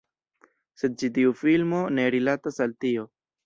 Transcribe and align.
Sed 0.83 0.95
ĉi 1.03 1.11
tiu 1.19 1.37
filmo 1.43 1.85
ne 1.99 2.09
rilatas 2.19 2.61
al 2.69 2.77
tio. 2.85 3.09